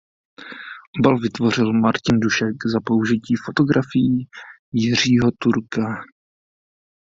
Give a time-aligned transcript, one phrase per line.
[0.99, 4.29] Obal vytvořil Martin Dušek za použití fotografií
[4.71, 6.03] Jiřího Turka.